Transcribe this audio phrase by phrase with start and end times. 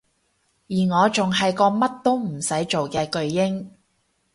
[0.67, 3.67] 而我仲係個乜都唔做嘅巨嬰